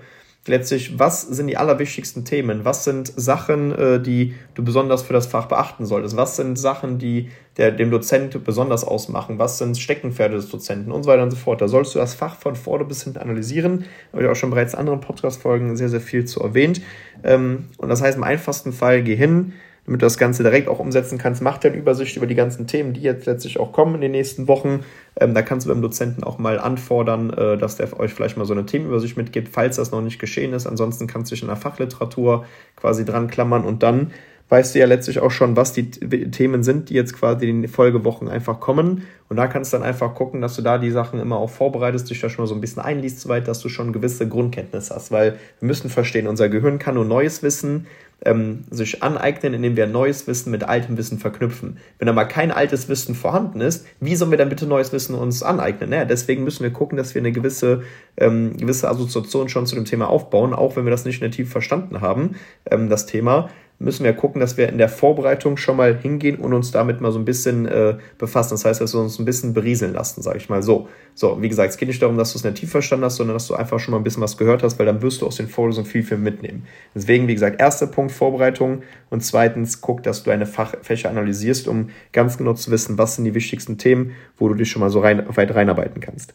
letztlich, 0.48 0.98
was 0.98 1.22
sind 1.22 1.48
die 1.48 1.58
allerwichtigsten 1.58 2.26
Themen? 2.26 2.66
Was 2.66 2.84
sind 2.84 3.14
Sachen, 3.16 3.72
äh, 3.74 4.02
die 4.02 4.34
du 4.56 4.64
besonders 4.64 5.04
für 5.04 5.14
das 5.14 5.28
Fach 5.28 5.46
beachten 5.46 5.86
solltest? 5.86 6.18
Was 6.18 6.36
sind 6.36 6.58
Sachen, 6.58 6.98
die 6.98 7.30
der, 7.58 7.72
dem 7.72 7.92
Dozent 7.92 8.44
besonders 8.44 8.84
ausmachen? 8.84 9.38
Was 9.38 9.60
sind 9.60 9.78
Steckenpferde 9.78 10.36
des 10.36 10.50
Dozenten 10.50 10.92
und 10.92 11.04
so 11.04 11.12
weiter 11.12 11.22
und 11.22 11.32
so 11.32 11.38
fort? 11.38 11.62
Da 11.62 11.68
sollst 11.68 11.94
du 11.94 12.00
das 12.00 12.16
Fach 12.16 12.38
von 12.38 12.56
vorne 12.56 12.86
bis 12.86 13.04
hinten 13.04 13.20
analysieren. 13.20 13.86
Da 14.12 14.14
habe 14.14 14.24
ich 14.24 14.30
auch 14.30 14.36
schon 14.36 14.50
bereits 14.50 14.74
in 14.74 14.80
anderen 14.80 15.00
Podcast-Folgen 15.00 15.78
sehr, 15.78 15.90
sehr 15.90 16.02
viel 16.02 16.26
zu 16.26 16.42
erwähnt. 16.42 16.82
Ähm, 17.24 17.66
und 17.78 17.90
das 17.90 18.02
heißt, 18.02 18.18
im 18.18 18.24
einfachsten 18.24 18.74
Fall, 18.74 19.04
geh 19.04 19.16
hin, 19.16 19.54
damit 19.88 20.02
du 20.02 20.06
das 20.06 20.18
Ganze 20.18 20.44
direkt 20.44 20.68
auch 20.68 20.80
umsetzen 20.80 21.18
kannst, 21.18 21.42
mach 21.42 21.58
dir 21.58 21.70
eine 21.70 21.78
Übersicht 21.78 22.18
über 22.18 22.28
die 22.28 22.36
ganzen 22.36 22.68
Themen, 22.68 22.92
die 22.92 23.02
jetzt 23.02 23.26
letztlich 23.26 23.58
auch 23.58 23.72
kommen 23.72 23.96
in 23.96 24.02
den 24.02 24.12
nächsten 24.12 24.50
Wochen. 24.50 24.82
Ähm, 25.18 25.34
da 25.34 25.42
kannst 25.42 25.66
du 25.66 25.70
beim 25.70 25.82
Dozenten 25.82 26.26
auch 26.26 26.38
mal 26.38 26.60
anfordern, 26.60 27.32
äh, 27.32 27.58
dass 27.58 27.78
der 27.78 27.98
euch 27.98 28.14
vielleicht 28.14 28.36
mal 28.36 28.46
so 28.46 28.54
eine 28.54 28.66
Themenübersicht 28.66 29.16
mitgibt, 29.16 29.48
falls 29.48 29.78
das 29.78 29.92
noch 29.92 30.02
nicht 30.02 30.20
geschehen 30.20 30.52
ist. 30.52 30.68
Ansonsten 30.68 31.08
kannst 31.08 31.32
du 31.32 31.36
dich 31.36 31.42
in 31.42 31.48
der 31.48 31.56
Fachliteratur 31.56 32.46
quasi 32.76 33.06
dran 33.06 33.30
klammern 33.30 33.64
und 33.64 33.82
dann 33.82 34.12
weißt 34.50 34.76
du 34.76 34.80
ja 34.80 34.86
letztlich 34.86 35.20
auch 35.20 35.32
schon, 35.32 35.56
was 35.56 35.74
die 35.74 35.90
Themen 35.90 36.64
sind, 36.64 36.90
die 36.90 36.94
jetzt 36.94 37.14
quasi 37.14 37.50
in 37.50 37.62
den 37.64 37.70
Folgewochen 37.70 38.30
einfach 38.30 38.60
kommen. 38.60 39.04
Und 39.30 39.36
da 39.36 39.48
kannst 39.48 39.74
du 39.74 39.78
dann 39.78 39.86
einfach 39.86 40.16
gucken, 40.16 40.42
dass 40.42 40.56
du 40.56 40.62
da 40.62 40.78
die 40.78 40.92
Sachen 40.92 41.20
immer 41.20 41.38
auch 41.38 41.50
vorbereitest, 41.50 42.10
dich 42.10 42.22
da 42.22 42.30
schon 42.30 42.44
mal 42.44 42.48
so 42.48 42.56
ein 42.56 42.62
bisschen 42.62 42.82
einliest, 42.82 43.20
soweit, 43.20 43.48
dass 43.48 43.60
du 43.60 43.68
schon 43.68 43.92
gewisse 43.92 44.28
Grundkenntnisse 44.28 44.96
hast. 44.96 45.12
Weil 45.12 45.38
wir 45.60 45.68
müssen 45.68 45.90
verstehen, 45.90 46.28
unser 46.28 46.48
Gehirn 46.48 46.80
kann 46.80 46.96
nur 46.96 47.04
neues 47.04 47.44
Wissen 47.44 47.88
ähm, 48.26 48.64
sich 48.72 49.04
aneignen, 49.04 49.54
indem 49.54 49.76
wir 49.76 49.88
neues 49.88 50.28
Wissen 50.28 50.52
mit 50.52 50.64
altem 50.64 50.98
Wissen 50.98 51.20
verknüpfen. 51.20 51.78
Wenn 52.00 52.14
mal 52.14 52.26
kein 52.26 52.52
altes 52.52 52.90
Wissen 52.90 53.16
vorhanden 53.16 53.62
ist, 53.62 53.86
wie 54.00 54.16
sollen 54.16 54.32
wir 54.32 54.38
dann 54.38 54.50
bitte 54.50 54.66
neues 54.66 54.92
Wissen 54.92 55.16
uns 55.16 55.44
aneignen? 55.44 55.92
Naja, 55.92 56.06
deswegen 56.06 56.44
müssen 56.44 56.64
wir 56.64 56.72
gucken, 56.72 56.98
dass 56.98 57.14
wir 57.14 57.22
eine 57.22 57.32
gewisse, 57.32 57.84
ähm, 58.18 58.58
gewisse 58.58 58.90
Assoziation 58.90 59.50
schon 59.50 59.66
zu 59.66 59.76
dem 59.76 59.86
Thema 59.86 60.10
aufbauen, 60.10 60.54
auch 60.54 60.76
wenn 60.76 60.86
wir 60.86 60.92
das 60.92 61.06
nicht 61.06 61.22
in 61.22 61.30
der 61.30 61.32
Tiefe 61.32 61.52
verstanden 61.52 62.02
haben, 62.02 62.36
ähm, 62.70 62.90
das 62.90 63.06
Thema 63.06 63.50
müssen 63.80 64.04
wir 64.04 64.14
gucken, 64.14 64.42
dass 64.42 64.58
wir 64.58 64.70
in 64.70 64.78
der 64.78 64.90
Vorbereitung 64.90 65.56
schon 65.58 65.78
mal 65.78 65.96
hingehen 65.96 66.38
und 66.38 66.54
uns 66.54 66.72
damit 66.72 67.00
mal 67.00 67.12
so 67.12 67.20
ein 67.20 67.26
bisschen 67.26 67.68
äh, 67.68 67.98
befassen. 68.18 68.56
Das 68.56 68.66
heißt, 68.66 68.82
dass 68.82 68.94
wir 68.94 69.02
uns 69.02 69.20
ein 69.20 69.26
bisschen 69.26 69.54
berieseln 69.54 69.94
lassen, 69.94 70.22
sage 70.22 70.38
ich 70.38 70.50
mal 70.50 70.64
so. 70.64 70.88
So, 71.14 71.42
wie 71.42 71.50
gesagt, 71.50 71.70
es 71.70 71.78
geht 71.78 71.88
nicht 71.88 72.02
darum, 72.02 72.18
dass 72.18 72.34
du 72.34 72.40
es 72.40 72.44
nicht 72.44 72.58
tief 72.58 72.72
verstanden 72.72 73.06
hast, 73.06 73.18
sondern 73.18 73.36
dass 73.36 73.48
du 73.48 73.54
einfach 73.54 73.80
schon 73.80 73.92
mal 73.92 74.00
ein 74.00 74.04
bisschen 74.04 74.24
was 74.24 74.38
gehört 74.38 74.64
hast, 74.64 74.80
weil 74.80 74.88
dann 74.88 75.02
wirst 75.02 75.22
du 75.22 75.28
aus 75.28 75.38
den 75.38 75.48
Vorlesungen 75.48 75.88
viel, 75.88 76.04
viel 76.04 76.18
mitnehmen. 76.18 76.66
Deswegen, 76.96 77.28
wie 77.28 77.34
gesagt, 77.34 77.62
erster 77.62 77.88
Punkt 77.88 78.12
Vorbereitung 78.12 78.82
und 79.10 79.24
zweitens 79.24 79.82
guck, 79.82 80.02
dass 80.04 80.24
du 80.24 80.32
deine 80.32 80.48
Fachfächer 80.48 81.10
analysierst, 81.10 81.68
um 81.68 81.90
ganz 82.14 82.38
genau 82.38 82.54
zu 82.54 82.72
wissen, 82.72 82.98
was 82.98 83.16
sind 83.16 83.26
die 83.26 83.36
wichtigsten 83.36 83.78
Themen, 83.78 84.14
wo 84.38 84.48
du 84.48 84.56
dich 84.56 84.72
schon 84.72 84.80
mal 84.80 84.90
so 84.90 85.00
rein, 85.00 85.24
weit 85.36 85.54
reinarbeiten 85.54 86.02
kannst. 86.02 86.34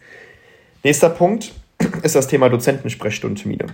Nächster 0.85 1.11
Punkt 1.11 1.53
ist 2.03 2.15
das 2.15 2.29
Thema 2.29 2.49
Dozentensprechstundentermine 2.49 3.67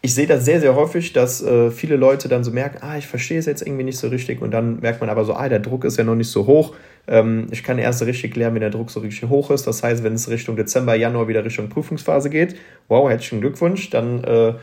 ich 0.00 0.14
sehe 0.14 0.26
das 0.26 0.44
sehr, 0.44 0.60
sehr 0.60 0.76
häufig, 0.76 1.12
dass 1.12 1.42
äh, 1.42 1.70
viele 1.70 1.96
Leute 1.96 2.28
dann 2.28 2.44
so 2.44 2.52
merken, 2.52 2.78
ah, 2.82 2.96
ich 2.96 3.06
verstehe 3.06 3.38
es 3.38 3.46
jetzt 3.46 3.62
irgendwie 3.62 3.82
nicht 3.82 3.98
so 3.98 4.08
richtig 4.08 4.40
und 4.40 4.52
dann 4.52 4.78
merkt 4.80 5.00
man 5.00 5.10
aber 5.10 5.24
so, 5.24 5.34
ah, 5.34 5.48
der 5.48 5.58
Druck 5.58 5.84
ist 5.84 5.98
ja 5.98 6.04
noch 6.04 6.14
nicht 6.14 6.30
so 6.30 6.46
hoch. 6.46 6.74
Ähm, 7.08 7.48
ich 7.50 7.64
kann 7.64 7.78
erst 7.78 8.02
richtig 8.06 8.36
lernen, 8.36 8.54
wenn 8.54 8.60
der 8.60 8.70
Druck 8.70 8.90
so 8.90 9.00
richtig 9.00 9.28
hoch 9.28 9.50
ist. 9.50 9.66
Das 9.66 9.82
heißt, 9.82 10.04
wenn 10.04 10.12
es 10.12 10.30
Richtung 10.30 10.54
Dezember, 10.54 10.94
Januar 10.94 11.26
wieder 11.26 11.44
Richtung 11.44 11.68
Prüfungsphase 11.68 12.30
geht, 12.30 12.54
wow, 12.86 13.10
herzlichen 13.10 13.40
Glückwunsch, 13.40 13.90
dann 13.90 14.22
äh, 14.22 14.54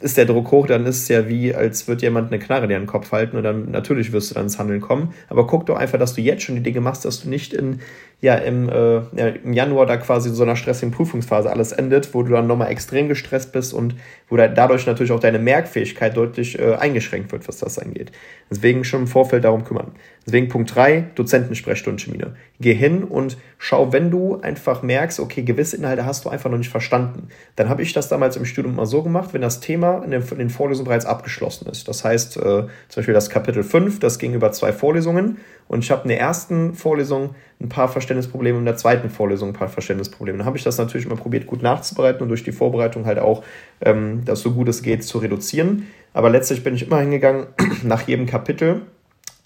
ist 0.00 0.16
der 0.16 0.24
Druck 0.24 0.50
hoch, 0.50 0.66
dann 0.66 0.86
ist 0.86 1.02
es 1.02 1.08
ja 1.08 1.28
wie, 1.28 1.54
als 1.54 1.86
würde 1.86 2.02
jemand 2.02 2.32
eine 2.32 2.42
Knarre 2.42 2.66
dir 2.66 2.76
in 2.76 2.82
den 2.82 2.88
Kopf 2.88 3.12
halten 3.12 3.36
und 3.36 3.42
dann 3.42 3.70
natürlich 3.70 4.12
wirst 4.12 4.30
du 4.30 4.34
dann 4.34 4.44
ins 4.44 4.58
Handeln 4.58 4.80
kommen. 4.80 5.12
Aber 5.28 5.46
guck 5.46 5.66
doch 5.66 5.76
einfach, 5.76 5.98
dass 5.98 6.14
du 6.14 6.22
jetzt 6.22 6.42
schon 6.42 6.54
die 6.54 6.62
Dinge 6.62 6.80
machst, 6.80 7.04
dass 7.04 7.22
du 7.22 7.28
nicht 7.28 7.52
in, 7.52 7.80
ja, 8.22 8.34
im, 8.34 8.68
äh, 8.68 9.28
im 9.44 9.52
Januar 9.52 9.86
da 9.86 9.98
quasi 9.98 10.30
in 10.30 10.34
so 10.34 10.42
einer 10.42 10.56
stressigen 10.56 10.92
Prüfungsphase 10.92 11.50
alles 11.50 11.72
endet, 11.72 12.14
wo 12.14 12.22
du 12.22 12.32
dann 12.32 12.46
nochmal 12.46 12.70
extrem 12.70 13.08
gestresst 13.08 13.52
bist 13.52 13.74
und 13.74 13.94
wo 14.28 14.36
da, 14.36 14.48
dadurch 14.48 14.86
natürlich 14.86 15.12
auch 15.12 15.20
deine 15.20 15.38
Merkfähigkeit 15.38 16.16
deutlich 16.16 16.58
äh, 16.58 16.74
eingeschränkt 16.74 17.32
wird, 17.32 17.46
was 17.46 17.58
das 17.58 17.78
angeht. 17.78 18.10
Deswegen 18.50 18.84
schon 18.84 19.02
im 19.02 19.06
Vorfeld 19.06 19.44
darum 19.44 19.64
kümmern. 19.64 19.92
Deswegen 20.26 20.48
Punkt 20.48 20.74
3, 20.74 21.06
Dozentensprechstundentermine. 21.14 22.34
Geh 22.60 22.74
hin 22.74 23.04
und 23.04 23.38
schau, 23.58 23.92
wenn 23.92 24.10
du 24.10 24.40
einfach 24.40 24.82
merkst, 24.82 25.18
okay, 25.18 25.42
gewisse 25.42 25.76
Inhalte 25.76 26.04
hast 26.04 26.24
du 26.24 26.28
einfach 26.28 26.50
noch 26.50 26.58
nicht 26.58 26.70
verstanden. 26.70 27.28
Dann 27.56 27.68
habe 27.68 27.82
ich 27.82 27.92
das 27.92 28.08
damals 28.08 28.36
im 28.36 28.44
Studium 28.44 28.76
mal 28.76 28.86
so 28.86 29.02
gemacht, 29.02 29.30
wenn 29.32 29.40
das 29.40 29.60
Thema 29.60 29.89
in 29.98 30.10
den, 30.10 30.22
in 30.22 30.38
den 30.38 30.50
Vorlesungen 30.50 30.86
bereits 30.86 31.06
abgeschlossen 31.06 31.68
ist. 31.68 31.88
Das 31.88 32.04
heißt, 32.04 32.36
äh, 32.36 32.40
zum 32.40 32.68
Beispiel 32.96 33.14
das 33.14 33.30
Kapitel 33.30 33.62
5, 33.62 34.00
das 34.00 34.18
ging 34.18 34.34
über 34.34 34.52
zwei 34.52 34.72
Vorlesungen 34.72 35.38
und 35.68 35.84
ich 35.84 35.90
habe 35.90 36.02
in 36.02 36.08
der 36.08 36.20
ersten 36.20 36.74
Vorlesung 36.74 37.34
ein 37.60 37.68
paar 37.68 37.88
Verständnisprobleme, 37.88 38.58
in 38.58 38.64
der 38.64 38.76
zweiten 38.76 39.10
Vorlesung 39.10 39.50
ein 39.50 39.54
paar 39.54 39.68
Verständnisprobleme. 39.68 40.38
Dann 40.38 40.46
habe 40.46 40.56
ich 40.56 40.64
das 40.64 40.78
natürlich 40.78 41.08
mal 41.08 41.16
probiert, 41.16 41.46
gut 41.46 41.62
nachzubereiten 41.62 42.22
und 42.22 42.28
durch 42.28 42.44
die 42.44 42.52
Vorbereitung 42.52 43.04
halt 43.04 43.18
auch 43.18 43.42
ähm, 43.80 44.22
das 44.24 44.40
so 44.40 44.52
gut 44.52 44.68
es 44.68 44.82
geht 44.82 45.04
zu 45.04 45.18
reduzieren. 45.18 45.86
Aber 46.12 46.30
letztlich 46.30 46.64
bin 46.64 46.74
ich 46.74 46.86
immer 46.86 47.00
hingegangen, 47.00 47.46
nach 47.82 48.08
jedem 48.08 48.26
Kapitel 48.26 48.82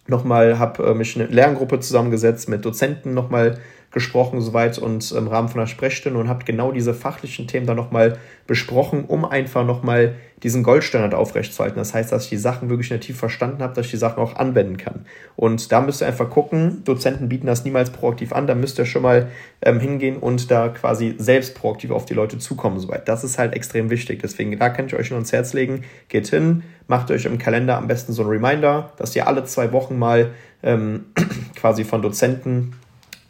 nochmal, 0.07 0.59
habe 0.59 0.85
äh, 0.85 0.95
mich 0.95 1.17
eine 1.17 1.27
Lerngruppe 1.27 1.81
zusammengesetzt, 1.81 2.49
mit 2.49 2.65
Dozenten 2.65 3.15
nochmal 3.15 3.59
gesprochen 3.95 4.41
soweit 4.41 4.77
und 4.77 5.11
im 5.13 5.29
Rahmen 5.29 5.49
von 5.49 5.61
einer 5.61 5.69
Sprechstunde 5.69 6.19
und 6.19 6.29
habt 6.29 6.45
genau 6.45 6.73
diese 6.73 6.93
fachlichen 6.93 7.47
Themen 7.47 7.65
dann 7.65 7.77
nochmal 7.77 8.19
besprochen, 8.47 9.05
um 9.05 9.25
einfach 9.25 9.65
nochmal 9.65 10.17
diesen 10.43 10.65
Goldstandard 10.65 11.15
aufrechtzuerhalten. 11.15 11.79
Das 11.79 11.95
heißt, 11.95 12.11
dass 12.11 12.25
ich 12.25 12.31
die 12.31 12.37
Sachen 12.37 12.69
wirklich 12.69 12.91
in 12.91 12.97
der 12.97 13.01
Tiefe 13.01 13.21
verstanden 13.21 13.63
habe, 13.63 13.73
dass 13.73 13.87
ich 13.87 13.93
die 13.93 13.97
Sachen 13.97 14.19
auch 14.19 14.35
anwenden 14.35 14.77
kann. 14.77 15.07
Und 15.37 15.71
da 15.71 15.81
müsst 15.81 16.03
ihr 16.03 16.09
einfach 16.09 16.29
gucken, 16.29 16.83
Dozenten 16.85 17.29
bieten 17.29 17.47
das 17.47 17.65
niemals 17.65 17.91
proaktiv 17.91 18.33
an, 18.33 18.49
da 18.49 18.57
müsst 18.57 18.79
ihr 18.79 18.85
schon 18.85 19.03
mal 19.03 19.29
ähm, 19.63 19.79
hingehen 19.79 20.17
und 20.17 20.51
da 20.51 20.69
quasi 20.69 21.15
selbst 21.17 21.55
proaktiv 21.55 21.93
auf 21.93 22.05
die 22.05 22.15
Leute 22.15 22.39
zukommen 22.39 22.81
soweit. 22.81 23.09
Das 23.09 23.23
ist 23.23 23.39
halt 23.39 23.55
extrem 23.55 23.91
wichtig. 23.91 24.21
Deswegen, 24.21 24.59
da 24.59 24.71
kann 24.71 24.87
ich 24.87 24.95
euch 24.95 25.11
nur 25.11 25.19
ans 25.19 25.33
Herz 25.33 25.53
legen, 25.53 25.85
geht 26.09 26.27
hin, 26.27 26.65
macht 26.89 27.13
euch 27.13 27.27
im 27.27 27.39
Kalender 27.39 27.79
am 27.79 27.87
besten 27.87 28.13
so 28.13 28.23
ein 28.23 28.29
Reminder, 28.29 28.93
dass 28.97 29.15
ihr 29.15 29.29
alle 29.29 29.45
zwei 29.45 29.73
Wochen 29.73 29.99
mal 29.99 30.33
ähm, 30.65 31.07
quasi 31.55 31.85
von 31.85 32.03
Dozenten 32.03 32.75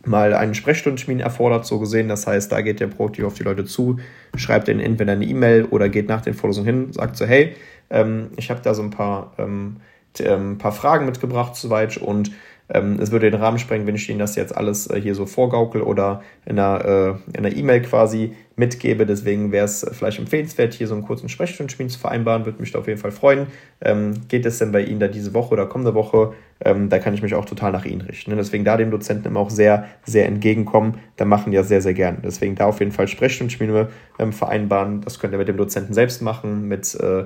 mal 0.07 0.35
einen 0.35 0.55
Sprechstundentermin 0.55 1.21
erfordert, 1.21 1.67
so 1.67 1.79
gesehen. 1.79 2.09
Das 2.09 2.27
heißt, 2.27 2.51
da 2.51 2.61
geht 2.61 2.81
der 2.81 2.89
proaktiv 2.89 3.25
auf 3.25 3.35
die 3.35 3.43
Leute 3.43 3.65
zu, 3.65 3.99
schreibt 4.37 4.69
ihnen 4.69 4.81
entweder 4.81 5.13
eine 5.13 5.25
E-Mail 5.25 5.65
oder 5.65 5.89
geht 5.89 6.09
nach 6.09 6.21
den 6.21 6.35
Vorlesungen 6.35 6.67
hin, 6.67 6.93
sagt 6.93 7.17
so, 7.17 7.27
hey, 7.27 7.55
ähm, 7.91 8.31
ich 8.37 8.51
habe 8.51 8.61
da 8.63 8.75
so 8.75 8.83
ein 8.83 8.91
paar, 8.91 9.33
ähm, 9.39 9.77
ein 10.19 10.27
ähm, 10.27 10.59
paar 10.59 10.73
Fragen 10.73 11.07
mitgebracht 11.07 11.57
soweit 11.57 11.97
und 11.97 12.31
Ähm, 12.71 12.99
es 13.01 13.11
würde 13.11 13.31
den 13.31 13.41
Rahmen 13.41 13.59
sprengen, 13.59 13.87
wenn 13.87 13.95
ich 13.95 14.09
Ihnen 14.09 14.19
das 14.19 14.37
jetzt 14.37 14.57
alles 14.57 14.89
äh, 14.89 15.01
hier 15.01 15.15
so 15.15 15.27
vorgaukel 15.27 15.83
oder 15.83 16.23
in 16.47 16.59
einer 16.59 17.17
äh, 17.35 17.49
E-Mail 17.49 17.83
quasi 17.83 18.33
mitgebe. 18.57 19.05
Deswegen 19.05 19.53
wäre 19.53 19.67
es 19.67 19.85
vielleicht 19.93 20.19
empfehlenswert, 20.19 20.73
hier 20.73 20.87
so 20.87 20.95
einen 20.95 21.05
kurzen 21.05 21.29
Sprechstundentermin 21.29 21.91
zu 21.91 21.99
vereinbaren. 21.99 22.47
Würde 22.47 22.61
mich 22.61 22.73
da 22.73 22.79
auf 22.79 22.87
jeden 22.87 23.01
Fall 23.01 23.11
freuen. 23.11 23.49
Ähm, 23.83 24.15
geht 24.29 24.47
es 24.47 24.59
denn 24.59 24.73
bei 24.73 24.83
Ihnen 24.83 25.01
da 25.01 25.09
diese 25.09 25.35
Woche 25.35 25.53
oder 25.53 25.67
kommende 25.67 25.95
Woche? 25.95 26.33
Ähm, 26.65 26.89
da 26.89 26.99
kann 26.99 27.13
ich 27.13 27.23
mich 27.23 27.35
auch 27.35 27.45
total 27.45 27.73
nach 27.73 27.85
Ihnen 27.85 28.01
richten. 28.01 28.31
Ne? 28.31 28.37
Deswegen 28.37 28.65
da 28.65 28.77
dem 28.77 28.91
Dozenten 28.91 29.27
immer 29.29 29.41
auch 29.41 29.51
sehr, 29.51 29.87
sehr 30.05 30.27
entgegenkommen. 30.27 30.99
Da 31.17 31.27
machen 31.27 31.51
die 31.51 31.57
ja 31.57 31.65
sehr, 31.65 31.83
sehr 31.83 31.95
gerne. 31.95 32.19
Deswegen 32.25 32.55
da 32.55 32.67
auf 32.67 32.81
jeden 32.81 32.93
Fall 32.93 33.09
Sprechstundentermine 33.09 33.89
ähm, 34.19 34.33
vereinbaren. 34.33 35.03
Das 35.03 35.19
könnt 35.19 35.35
ihr 35.35 35.39
mit 35.39 35.49
dem 35.49 35.59
Dozenten 35.59 35.93
selbst 35.93 36.23
machen, 36.23 36.67
mit 36.67 36.95
äh, 36.95 37.25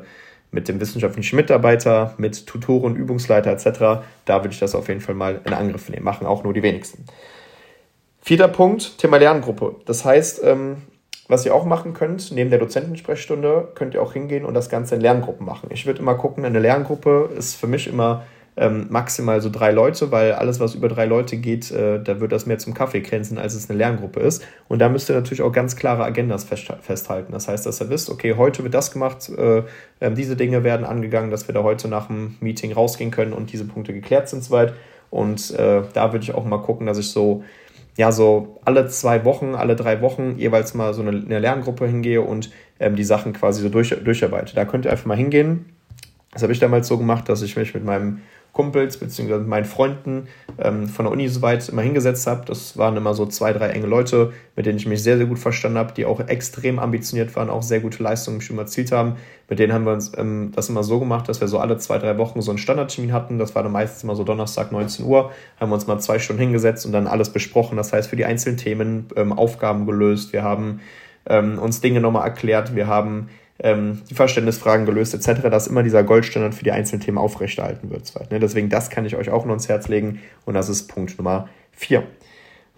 mit 0.50 0.68
dem 0.68 0.80
wissenschaftlichen 0.80 1.36
Mitarbeiter, 1.36 2.14
mit 2.16 2.46
Tutoren, 2.46 2.96
Übungsleiter 2.96 3.50
etc. 3.50 4.06
Da 4.24 4.42
würde 4.42 4.50
ich 4.50 4.58
das 4.58 4.74
auf 4.74 4.88
jeden 4.88 5.00
Fall 5.00 5.14
mal 5.14 5.40
in 5.44 5.52
Angriff 5.52 5.88
nehmen. 5.88 6.04
Machen 6.04 6.26
auch 6.26 6.44
nur 6.44 6.54
die 6.54 6.62
wenigsten. 6.62 7.04
Vierter 8.20 8.48
Punkt, 8.48 8.98
Thema 8.98 9.18
Lerngruppe. 9.18 9.76
Das 9.84 10.04
heißt, 10.04 10.42
ähm, 10.44 10.78
was 11.28 11.44
ihr 11.44 11.54
auch 11.54 11.66
machen 11.66 11.92
könnt, 11.92 12.32
neben 12.32 12.48
der 12.50 12.58
Dozentensprechstunde 12.58 13.68
könnt 13.74 13.94
ihr 13.94 14.02
auch 14.02 14.14
hingehen 14.14 14.46
und 14.46 14.54
das 14.54 14.70
Ganze 14.70 14.94
in 14.94 15.02
Lerngruppen 15.02 15.44
machen. 15.44 15.68
Ich 15.70 15.84
würde 15.84 16.00
immer 16.00 16.14
gucken, 16.14 16.44
eine 16.44 16.58
Lerngruppe 16.58 17.30
ist 17.36 17.54
für 17.54 17.66
mich 17.66 17.86
immer 17.86 18.24
ähm, 18.58 18.86
maximal 18.90 19.40
so 19.40 19.50
drei 19.50 19.70
Leute, 19.70 20.10
weil 20.10 20.32
alles, 20.32 20.58
was 20.58 20.74
über 20.74 20.88
drei 20.88 21.06
Leute 21.06 21.36
geht, 21.36 21.70
äh, 21.70 22.02
da 22.02 22.20
wird 22.20 22.32
das 22.32 22.44
mehr 22.44 22.58
zum 22.58 22.74
Kaffeekränzen, 22.74 23.38
als 23.38 23.54
es 23.54 23.70
eine 23.70 23.78
Lerngruppe 23.78 24.20
ist. 24.20 24.44
Und 24.66 24.80
da 24.80 24.88
müsst 24.88 25.08
ihr 25.08 25.14
natürlich 25.14 25.42
auch 25.42 25.52
ganz 25.52 25.76
klare 25.76 26.04
Agendas 26.04 26.44
festhalten. 26.44 27.32
Das 27.32 27.46
heißt, 27.46 27.64
dass 27.64 27.80
ihr 27.80 27.88
wisst, 27.88 28.10
okay, 28.10 28.34
heute 28.36 28.64
wird 28.64 28.74
das 28.74 28.90
gemacht, 28.90 29.30
äh, 29.30 29.62
äh, 30.00 30.10
diese 30.10 30.34
Dinge 30.34 30.64
werden 30.64 30.84
angegangen, 30.84 31.30
dass 31.30 31.48
wir 31.48 31.54
da 31.54 31.62
heute 31.62 31.86
nach 31.86 32.08
dem 32.08 32.36
Meeting 32.40 32.72
rausgehen 32.72 33.12
können 33.12 33.32
und 33.32 33.52
diese 33.52 33.64
Punkte 33.64 33.92
geklärt 33.92 34.28
sind 34.28 34.42
soweit. 34.42 34.74
Und 35.10 35.52
äh, 35.52 35.82
da 35.94 36.12
würde 36.12 36.24
ich 36.24 36.34
auch 36.34 36.44
mal 36.44 36.58
gucken, 36.58 36.86
dass 36.86 36.98
ich 36.98 37.10
so 37.10 37.44
ja, 37.96 38.12
so 38.12 38.60
alle 38.64 38.86
zwei 38.86 39.24
Wochen, 39.24 39.56
alle 39.56 39.74
drei 39.74 40.00
Wochen 40.00 40.36
jeweils 40.38 40.72
mal 40.72 40.94
so 40.94 41.02
eine, 41.02 41.10
eine 41.10 41.40
Lerngruppe 41.40 41.84
hingehe 41.84 42.22
und 42.22 42.50
ähm, 42.78 42.94
die 42.94 43.02
Sachen 43.02 43.32
quasi 43.32 43.60
so 43.60 43.68
durch, 43.68 43.90
durcharbeite. 43.90 44.54
Da 44.54 44.64
könnt 44.64 44.84
ihr 44.84 44.92
einfach 44.92 45.06
mal 45.06 45.16
hingehen. 45.16 45.66
Das 46.32 46.44
habe 46.44 46.52
ich 46.52 46.60
damals 46.60 46.86
so 46.86 46.96
gemacht, 46.96 47.28
dass 47.28 47.42
ich 47.42 47.56
mich 47.56 47.74
mit 47.74 47.84
meinem 47.84 48.20
Kumpels 48.52 48.96
bzw. 48.96 49.38
meinen 49.38 49.64
Freunden 49.64 50.26
ähm, 50.58 50.88
von 50.88 51.04
der 51.04 51.12
Uni 51.12 51.28
soweit 51.28 51.68
immer 51.68 51.82
hingesetzt 51.82 52.26
habe. 52.26 52.44
Das 52.46 52.76
waren 52.76 52.96
immer 52.96 53.14
so 53.14 53.26
zwei, 53.26 53.52
drei 53.52 53.68
enge 53.68 53.86
Leute, 53.86 54.32
mit 54.56 54.66
denen 54.66 54.78
ich 54.78 54.86
mich 54.86 55.02
sehr, 55.02 55.16
sehr 55.16 55.26
gut 55.26 55.38
verstanden 55.38 55.78
habe, 55.78 55.92
die 55.92 56.04
auch 56.04 56.20
extrem 56.20 56.78
ambitioniert 56.78 57.36
waren, 57.36 57.50
auch 57.50 57.62
sehr 57.62 57.80
gute 57.80 58.02
Leistungen 58.02 58.40
schon 58.40 58.58
erzielt 58.58 58.90
haben. 58.90 59.16
Mit 59.48 59.58
denen 59.58 59.72
haben 59.72 59.84
wir 59.84 59.92
uns 59.92 60.12
ähm, 60.16 60.52
das 60.54 60.68
immer 60.68 60.82
so 60.82 60.98
gemacht, 60.98 61.28
dass 61.28 61.40
wir 61.40 61.48
so 61.48 61.58
alle 61.58 61.78
zwei, 61.78 61.98
drei 61.98 62.18
Wochen 62.18 62.42
so 62.42 62.50
einen 62.50 62.58
Standardtermin 62.58 63.12
hatten. 63.12 63.38
Das 63.38 63.54
war 63.54 63.62
dann 63.62 63.72
meistens 63.72 64.02
immer 64.02 64.16
so 64.16 64.24
Donnerstag, 64.24 64.72
19 64.72 65.06
Uhr. 65.06 65.30
Haben 65.60 65.70
wir 65.70 65.74
uns 65.74 65.86
mal 65.86 65.98
zwei 66.00 66.18
Stunden 66.18 66.42
hingesetzt 66.42 66.84
und 66.84 66.92
dann 66.92 67.06
alles 67.06 67.30
besprochen. 67.30 67.76
Das 67.76 67.92
heißt, 67.92 68.08
für 68.08 68.16
die 68.16 68.24
einzelnen 68.24 68.56
Themen 68.56 69.06
ähm, 69.16 69.32
Aufgaben 69.32 69.86
gelöst. 69.86 70.32
Wir 70.32 70.42
haben 70.42 70.80
ähm, 71.28 71.58
uns 71.58 71.80
Dinge 71.80 72.00
nochmal 72.00 72.24
erklärt. 72.24 72.74
Wir 72.74 72.86
haben 72.86 73.28
ähm, 73.60 74.02
die 74.08 74.14
Verständnisfragen 74.14 74.86
gelöst 74.86 75.14
etc., 75.14 75.42
dass 75.50 75.66
immer 75.66 75.82
dieser 75.82 76.04
Goldstandard 76.04 76.54
für 76.54 76.64
die 76.64 76.72
einzelnen 76.72 77.00
Themen 77.00 77.18
aufrechterhalten 77.18 77.90
wird. 77.90 78.12
Ne? 78.30 78.38
Deswegen, 78.38 78.68
das 78.68 78.90
kann 78.90 79.04
ich 79.04 79.16
euch 79.16 79.30
auch 79.30 79.44
nur 79.44 79.52
ans 79.52 79.68
Herz 79.68 79.88
legen 79.88 80.20
und 80.44 80.54
das 80.54 80.68
ist 80.68 80.88
Punkt 80.88 81.18
Nummer 81.18 81.48
4. 81.72 82.04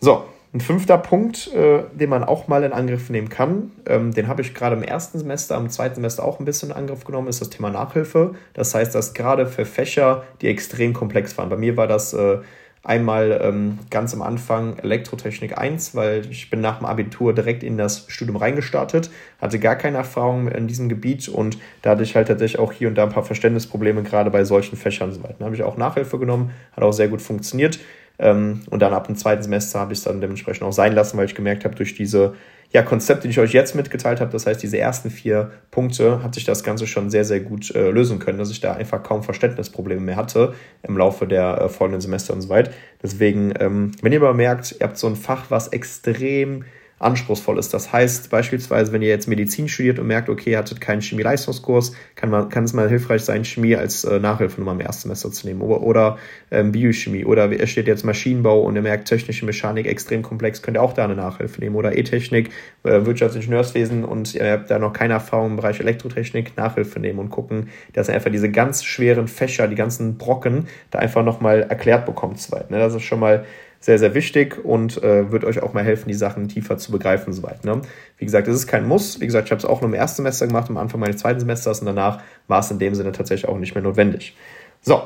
So, 0.00 0.24
ein 0.52 0.60
fünfter 0.60 0.98
Punkt, 0.98 1.52
äh, 1.54 1.84
den 1.92 2.10
man 2.10 2.24
auch 2.24 2.48
mal 2.48 2.64
in 2.64 2.72
Angriff 2.72 3.08
nehmen 3.08 3.28
kann, 3.28 3.70
ähm, 3.86 4.12
den 4.12 4.26
habe 4.26 4.42
ich 4.42 4.52
gerade 4.52 4.74
im 4.74 4.82
ersten 4.82 5.18
Semester, 5.18 5.56
im 5.56 5.70
zweiten 5.70 5.94
Semester 5.96 6.24
auch 6.24 6.40
ein 6.40 6.44
bisschen 6.44 6.70
in 6.70 6.76
Angriff 6.76 7.04
genommen, 7.04 7.28
ist 7.28 7.40
das 7.40 7.50
Thema 7.50 7.70
Nachhilfe. 7.70 8.34
Das 8.54 8.74
heißt, 8.74 8.92
dass 8.94 9.14
gerade 9.14 9.46
für 9.46 9.64
Fächer, 9.64 10.24
die 10.40 10.48
extrem 10.48 10.92
komplex 10.92 11.38
waren, 11.38 11.50
bei 11.50 11.56
mir 11.56 11.76
war 11.76 11.86
das 11.86 12.14
äh, 12.14 12.38
Einmal 12.82 13.38
ähm, 13.42 13.78
ganz 13.90 14.14
am 14.14 14.22
Anfang 14.22 14.78
Elektrotechnik 14.78 15.58
1, 15.58 15.94
weil 15.94 16.24
ich 16.30 16.48
bin 16.48 16.62
nach 16.62 16.78
dem 16.78 16.86
Abitur 16.86 17.34
direkt 17.34 17.62
in 17.62 17.76
das 17.76 18.06
Studium 18.08 18.36
reingestartet, 18.36 19.10
hatte 19.38 19.58
gar 19.58 19.76
keine 19.76 19.98
Erfahrung 19.98 20.48
in 20.48 20.66
diesem 20.66 20.88
Gebiet 20.88 21.28
und 21.28 21.58
da 21.82 21.90
hatte 21.90 22.04
ich 22.04 22.16
halt 22.16 22.28
tatsächlich 22.28 22.58
auch 22.58 22.72
hier 22.72 22.88
und 22.88 22.94
da 22.94 23.02
ein 23.02 23.10
paar 23.10 23.24
Verständnisprobleme, 23.24 24.02
gerade 24.02 24.30
bei 24.30 24.44
solchen 24.44 24.76
Fächern 24.76 25.10
und 25.10 25.14
so 25.14 25.22
weiter. 25.22 25.36
Da 25.38 25.44
habe 25.44 25.54
ich 25.54 25.62
auch 25.62 25.76
Nachhilfe 25.76 26.18
genommen, 26.18 26.52
hat 26.72 26.82
auch 26.82 26.92
sehr 26.92 27.08
gut 27.08 27.20
funktioniert. 27.20 27.78
Ähm, 28.18 28.62
und 28.70 28.80
dann 28.80 28.92
ab 28.92 29.06
dem 29.06 29.16
zweiten 29.16 29.42
Semester 29.42 29.80
habe 29.80 29.92
ich 29.92 30.00
es 30.00 30.04
dann 30.04 30.20
dementsprechend 30.20 30.62
auch 30.62 30.72
sein 30.72 30.94
lassen, 30.94 31.16
weil 31.16 31.26
ich 31.26 31.34
gemerkt 31.34 31.64
habe, 31.64 31.74
durch 31.74 31.94
diese 31.94 32.34
ja, 32.72 32.82
Konzepte, 32.82 33.22
die 33.22 33.30
ich 33.30 33.40
euch 33.40 33.52
jetzt 33.52 33.74
mitgeteilt 33.74 34.20
habe, 34.20 34.30
das 34.30 34.46
heißt, 34.46 34.62
diese 34.62 34.78
ersten 34.78 35.10
vier 35.10 35.50
Punkte, 35.72 36.22
hat 36.22 36.34
sich 36.34 36.44
das 36.44 36.62
Ganze 36.62 36.86
schon 36.86 37.10
sehr, 37.10 37.24
sehr 37.24 37.40
gut 37.40 37.74
äh, 37.74 37.90
lösen 37.90 38.20
können, 38.20 38.38
dass 38.38 38.50
ich 38.50 38.60
da 38.60 38.74
einfach 38.74 39.02
kaum 39.02 39.24
Verständnisprobleme 39.24 40.00
mehr 40.00 40.16
hatte 40.16 40.54
im 40.84 40.96
Laufe 40.96 41.26
der 41.26 41.60
äh, 41.62 41.68
folgenden 41.68 42.00
Semester 42.00 42.32
und 42.32 42.42
so 42.42 42.48
weiter. 42.48 42.70
Deswegen, 43.02 43.52
ähm, 43.58 43.90
wenn 44.02 44.12
ihr 44.12 44.20
aber 44.20 44.34
merkt, 44.34 44.76
ihr 44.78 44.86
habt 44.86 44.98
so 44.98 45.08
ein 45.08 45.16
Fach, 45.16 45.46
was 45.48 45.68
extrem 45.68 46.64
anspruchsvoll 47.00 47.58
ist. 47.58 47.72
Das 47.72 47.92
heißt 47.92 48.30
beispielsweise, 48.30 48.92
wenn 48.92 49.00
ihr 49.00 49.08
jetzt 49.08 49.26
Medizin 49.26 49.68
studiert 49.68 49.98
und 49.98 50.06
merkt, 50.06 50.28
okay, 50.28 50.50
ihr 50.50 50.58
hattet 50.58 50.80
keinen 50.82 51.00
Chemieleistungskurs, 51.00 51.92
kann, 52.14 52.28
man, 52.28 52.50
kann 52.50 52.64
es 52.64 52.74
mal 52.74 52.88
hilfreich 52.88 53.22
sein, 53.22 53.44
Chemie 53.44 53.74
als 53.74 54.04
äh, 54.04 54.20
Nachhilfe 54.20 54.60
nochmal 54.60 54.74
im 54.74 54.82
Erstsemester 54.82 55.32
zu 55.32 55.46
nehmen 55.46 55.62
oder, 55.62 55.82
oder 55.82 56.18
ähm, 56.50 56.72
Biochemie 56.72 57.24
oder 57.24 57.50
ihr 57.50 57.66
steht 57.66 57.86
jetzt 57.86 58.04
Maschinenbau 58.04 58.60
und 58.60 58.76
ihr 58.76 58.82
merkt 58.82 59.08
technische 59.08 59.46
Mechanik 59.46 59.86
extrem 59.86 60.22
komplex, 60.22 60.60
könnt 60.60 60.76
ihr 60.76 60.82
auch 60.82 60.92
da 60.92 61.04
eine 61.04 61.16
Nachhilfe 61.16 61.60
nehmen 61.60 61.74
oder 61.74 61.96
E-Technik, 61.96 62.50
äh, 62.84 63.06
Wirtschaftsingenieurswesen 63.06 64.04
und 64.04 64.34
ihr 64.34 64.52
habt 64.52 64.70
da 64.70 64.78
noch 64.78 64.92
keine 64.92 65.14
Erfahrung 65.14 65.52
im 65.52 65.56
Bereich 65.56 65.80
Elektrotechnik, 65.80 66.54
Nachhilfe 66.58 67.00
nehmen 67.00 67.18
und 67.18 67.30
gucken, 67.30 67.70
dass 67.94 68.08
ihr 68.08 68.14
einfach 68.14 68.30
diese 68.30 68.50
ganz 68.50 68.84
schweren 68.84 69.26
Fächer, 69.26 69.68
die 69.68 69.74
ganzen 69.74 70.18
Brocken 70.18 70.68
da 70.90 70.98
einfach 70.98 71.24
nochmal 71.24 71.62
erklärt 71.62 72.04
bekommt. 72.04 72.38
Zweit, 72.40 72.70
ne? 72.70 72.78
Das 72.78 72.94
ist 72.94 73.02
schon 73.02 73.20
mal 73.20 73.46
sehr, 73.80 73.98
sehr 73.98 74.14
wichtig 74.14 74.62
und 74.62 75.02
äh, 75.02 75.32
wird 75.32 75.44
euch 75.44 75.62
auch 75.62 75.72
mal 75.72 75.82
helfen, 75.82 76.08
die 76.08 76.14
Sachen 76.14 76.48
tiefer 76.48 76.76
zu 76.76 76.92
begreifen 76.92 77.32
soweit. 77.32 77.64
Ne? 77.64 77.80
Wie 78.18 78.26
gesagt, 78.26 78.46
es 78.46 78.54
ist 78.54 78.66
kein 78.66 78.86
Muss. 78.86 79.20
Wie 79.20 79.26
gesagt, 79.26 79.48
ich 79.48 79.52
habe 79.52 79.58
es 79.58 79.64
auch 79.64 79.80
nur 79.80 79.88
im 79.88 79.94
ersten 79.94 80.16
Semester 80.16 80.46
gemacht, 80.46 80.68
am 80.68 80.76
Anfang 80.76 81.00
meines 81.00 81.16
zweiten 81.16 81.40
Semesters 81.40 81.80
und 81.80 81.86
danach 81.86 82.22
war 82.46 82.60
es 82.60 82.70
in 82.70 82.78
dem 82.78 82.94
Sinne 82.94 83.12
tatsächlich 83.12 83.48
auch 83.48 83.58
nicht 83.58 83.74
mehr 83.74 83.82
notwendig. 83.82 84.36
So, 84.82 85.00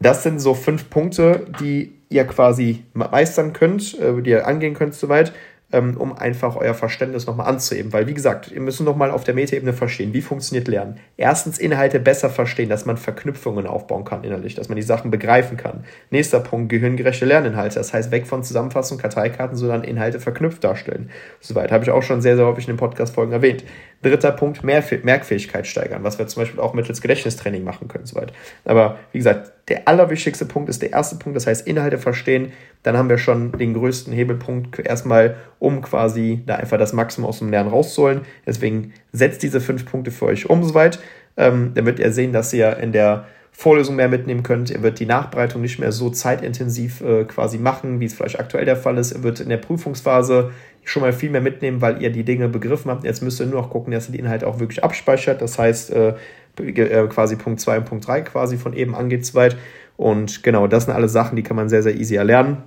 das 0.00 0.24
sind 0.24 0.40
so 0.40 0.54
fünf 0.54 0.90
Punkte, 0.90 1.46
die 1.60 1.92
ihr 2.08 2.24
quasi 2.24 2.84
meistern 2.94 3.52
könnt, 3.52 3.98
äh, 3.98 4.20
die 4.20 4.30
ihr 4.30 4.46
angehen 4.46 4.74
könnt 4.74 4.94
soweit 4.94 5.32
ähm, 5.72 5.96
um 5.96 6.16
einfach 6.16 6.56
euer 6.56 6.74
Verständnis 6.74 7.26
nochmal 7.26 7.48
anzuheben. 7.48 7.92
Weil, 7.92 8.06
wie 8.06 8.14
gesagt, 8.14 8.52
ihr 8.52 8.60
müsst 8.60 8.80
nochmal 8.80 9.10
auf 9.10 9.24
der 9.24 9.34
Metaebene 9.34 9.72
verstehen, 9.72 10.12
wie 10.14 10.22
funktioniert 10.22 10.68
Lernen. 10.68 10.98
Erstens 11.16 11.58
Inhalte 11.58 11.98
besser 11.98 12.30
verstehen, 12.30 12.68
dass 12.68 12.86
man 12.86 12.96
Verknüpfungen 12.96 13.66
aufbauen 13.66 14.04
kann 14.04 14.22
innerlich, 14.22 14.54
dass 14.54 14.68
man 14.68 14.76
die 14.76 14.82
Sachen 14.82 15.10
begreifen 15.10 15.56
kann. 15.56 15.84
Nächster 16.10 16.40
Punkt, 16.40 16.68
gehirngerechte 16.68 17.24
Lerninhalte. 17.24 17.76
Das 17.76 17.92
heißt, 17.92 18.10
weg 18.12 18.26
von 18.26 18.44
Zusammenfassung, 18.44 18.98
Karteikarten, 18.98 19.56
sondern 19.56 19.82
Inhalte 19.82 20.20
verknüpft 20.20 20.62
darstellen. 20.62 21.10
Soweit 21.40 21.72
habe 21.72 21.82
ich 21.82 21.90
auch 21.90 22.02
schon 22.02 22.20
sehr, 22.20 22.36
sehr 22.36 22.46
häufig 22.46 22.68
in 22.68 22.74
den 22.74 22.78
Podcast-Folgen 22.78 23.32
erwähnt. 23.32 23.64
Dritter 24.02 24.32
Punkt, 24.32 24.62
Merkfähigkeit 24.62 25.66
steigern, 25.66 26.04
was 26.04 26.18
wir 26.18 26.26
zum 26.28 26.42
Beispiel 26.42 26.60
auch 26.60 26.74
mittels 26.74 27.00
Gedächtnistraining 27.00 27.64
machen 27.64 27.88
können. 27.88 28.06
Soweit. 28.06 28.32
Aber 28.64 28.98
wie 29.10 29.18
gesagt, 29.18 29.52
der 29.68 29.88
allerwichtigste 29.88 30.44
Punkt 30.44 30.68
ist 30.68 30.80
der 30.80 30.92
erste 30.92 31.16
Punkt, 31.16 31.36
das 31.36 31.46
heißt 31.46 31.66
Inhalte 31.66 31.98
verstehen. 31.98 32.52
Dann 32.84 32.96
haben 32.96 33.08
wir 33.08 33.18
schon 33.18 33.50
den 33.52 33.74
größten 33.74 34.12
Hebelpunkt 34.12 34.78
erstmal, 34.78 35.36
um 35.58 35.82
quasi 35.82 36.42
da 36.46 36.54
einfach 36.54 36.78
das 36.78 36.92
Maximum 36.92 37.28
aus 37.28 37.40
dem 37.40 37.50
Lernen 37.50 37.70
rauszuholen. 37.70 38.20
Deswegen 38.46 38.92
setzt 39.12 39.42
diese 39.42 39.60
fünf 39.60 39.84
Punkte 39.84 40.12
für 40.12 40.26
euch 40.26 40.48
um 40.48 40.62
soweit, 40.62 41.00
ähm, 41.36 41.72
damit 41.74 41.98
ihr 41.98 42.12
sehen, 42.12 42.32
dass 42.32 42.52
ihr 42.52 42.76
in 42.76 42.92
der 42.92 43.26
Vorlesung 43.50 43.96
mehr 43.96 44.08
mitnehmen 44.08 44.42
könnt. 44.42 44.70
Ihr 44.70 44.82
wird 44.82 45.00
die 45.00 45.06
Nachbereitung 45.06 45.62
nicht 45.62 45.78
mehr 45.78 45.90
so 45.90 46.10
zeitintensiv 46.10 47.00
äh, 47.00 47.24
quasi 47.24 47.58
machen, 47.58 48.00
wie 48.00 48.04
es 48.04 48.12
vielleicht 48.12 48.38
aktuell 48.38 48.66
der 48.66 48.76
Fall 48.76 48.98
ist. 48.98 49.12
Ihr 49.12 49.22
wird 49.22 49.40
in 49.40 49.48
der 49.48 49.56
Prüfungsphase 49.56 50.52
schon 50.86 51.02
mal 51.02 51.12
viel 51.12 51.30
mehr 51.30 51.40
mitnehmen, 51.40 51.80
weil 51.82 52.00
ihr 52.00 52.10
die 52.10 52.24
Dinge 52.24 52.48
begriffen 52.48 52.90
habt. 52.90 53.04
Jetzt 53.04 53.20
müsst 53.20 53.40
ihr 53.40 53.46
nur 53.46 53.60
noch 53.60 53.70
gucken, 53.70 53.92
dass 53.92 54.08
ihr 54.08 54.12
die 54.12 54.20
Inhalte 54.20 54.46
auch 54.46 54.60
wirklich 54.60 54.84
abspeichert. 54.84 55.42
Das 55.42 55.58
heißt, 55.58 55.92
äh, 55.92 56.14
äh 56.58 57.06
quasi 57.08 57.36
Punkt 57.36 57.60
2 57.60 57.78
und 57.78 57.84
Punkt 57.84 58.06
3 58.06 58.22
quasi 58.22 58.56
von 58.56 58.72
eben 58.72 58.94
angeht 58.94 59.34
weit. 59.34 59.56
Und 59.96 60.44
genau, 60.44 60.68
das 60.68 60.84
sind 60.84 60.94
alle 60.94 61.08
Sachen, 61.08 61.36
die 61.36 61.42
kann 61.42 61.56
man 61.56 61.68
sehr, 61.68 61.82
sehr 61.82 61.96
easy 61.96 62.14
erlernen. 62.14 62.62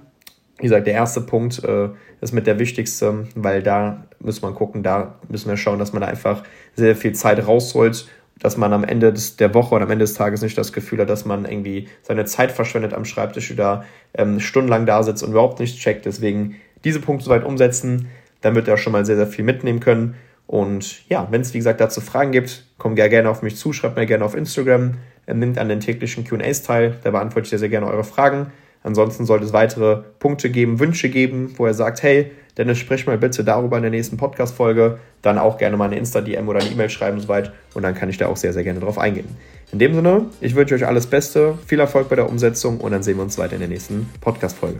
Wie 0.58 0.64
gesagt, 0.64 0.88
der 0.88 0.94
erste 0.94 1.22
Punkt 1.22 1.64
äh, 1.64 1.90
ist 2.20 2.34
mit 2.34 2.46
der 2.46 2.60
wichtigste, 2.60 3.28
weil 3.36 3.64
da 3.64 4.04
muss 4.20 4.42
man 4.42 4.54
gucken, 4.54 4.84
da 4.84 5.16
müssen 5.30 5.50
wir 5.50 5.56
schauen, 5.56 5.80
dass 5.80 5.94
man 5.94 6.02
da 6.02 6.08
einfach 6.08 6.44
sehr 6.76 6.98
viel 6.98 7.14
Zeit 7.14 7.48
rausholt, 7.48 8.10
dass 8.40 8.58
man 8.58 8.74
am 8.74 8.84
Ende 8.84 9.14
des, 9.14 9.38
der 9.38 9.54
Woche 9.54 9.76
oder 9.76 9.86
am 9.86 9.92
Ende 9.92 10.04
des 10.04 10.16
Tages 10.16 10.42
nicht 10.42 10.58
das 10.58 10.74
Gefühl 10.74 11.00
hat, 11.00 11.10
dass 11.10 11.24
man 11.24 11.46
irgendwie 11.46 11.88
seine 12.02 12.26
Zeit 12.26 12.52
verschwendet 12.52 12.94
am 12.94 13.06
Schreibtisch 13.06 13.52
oder 13.52 13.86
ähm, 14.14 14.42
stundenlang 14.42 14.86
da 14.86 15.04
sitzt 15.04 15.24
und 15.24 15.32
überhaupt 15.32 15.62
nichts 15.62 15.78
checkt. 15.78 16.06
Deswegen 16.06 16.56
diese 16.84 17.00
Punkte 17.00 17.26
soweit 17.26 17.44
umsetzen, 17.44 18.08
dann 18.42 18.56
wird 18.56 18.68
er 18.68 18.78
schon 18.78 18.94
mal 18.94 19.06
sehr, 19.06 19.18
sehr 19.18 19.28
viel 19.28 19.46
mitnehmen 19.46 19.80
können. 19.80 20.16
Und 20.48 21.08
ja, 21.10 21.28
wenn 21.30 21.42
es 21.42 21.54
wie 21.54 21.60
gesagt 21.60 21.80
dazu 21.80 22.02
Fragen 22.02 22.32
gibt, 22.32 22.66
kommt 22.78 22.96
gerne 22.96 23.30
auf 23.30 23.44
mich 23.44 23.56
zu, 23.56 23.74
schreibt 23.74 23.98
mir 23.98 24.06
gerne 24.06 24.26
auf 24.26 24.36
Instagram, 24.36 24.96
nimmt 25.28 25.58
an 25.58 25.70
den 25.70 25.80
täglichen 25.80 26.24
QAs 26.24 26.64
teil, 26.64 26.96
da 27.04 27.12
beantworte 27.12 27.46
ich 27.46 27.50
sehr, 27.50 27.60
sehr 27.60 27.70
gerne 27.70 27.88
eure 27.88 28.04
Fragen. 28.04 28.48
Ansonsten 28.82 29.26
sollte 29.26 29.46
es 29.46 29.54
weitere 29.54 30.04
Punkte 30.20 30.50
geben, 30.50 30.80
Wünsche 30.80 31.10
geben, 31.10 31.54
wo 31.58 31.66
er 31.66 31.74
sagt, 31.74 32.02
hey, 32.02 32.32
Dennis, 32.58 32.78
sprich 32.78 33.06
mal 33.06 33.18
bitte 33.18 33.44
darüber 33.44 33.78
in 33.78 33.84
der 33.84 33.92
nächsten 33.92 34.18
Podcast-Folge. 34.18 35.00
Dann 35.22 35.38
auch 35.38 35.58
gerne 35.58 35.78
mal 35.78 35.86
eine 35.86 35.98
Insta-DM 35.98 36.48
oder 36.48 36.60
eine 36.60 36.70
E-Mail 36.70 36.90
schreiben 36.90 37.20
soweit 37.20 37.52
und 37.74 37.84
dann 37.84 37.94
kann 37.94 38.10
ich 38.10 38.18
da 38.18 38.28
auch 38.28 38.38
sehr, 38.38 38.54
sehr 38.54 38.64
gerne 38.64 38.80
drauf 38.80 38.98
eingehen. 38.98 39.28
In 39.72 39.80
dem 39.80 39.94
Sinne, 39.94 40.26
ich 40.42 40.56
wünsche 40.56 40.76
euch 40.76 40.88
alles 40.88 41.08
Beste, 41.08 41.58
viel 41.68 41.80
Erfolg 41.80 42.10
bei 42.10 42.16
der 42.16 42.30
Umsetzung 42.30 42.80
und 42.80 42.92
dann 42.92 43.04
sehen 43.04 43.18
wir 43.18 43.24
uns 43.24 43.38
weiter 43.38 43.54
in 43.54 43.60
der 43.60 43.70
nächsten 43.70 44.10
Podcast-Folge. 44.22 44.80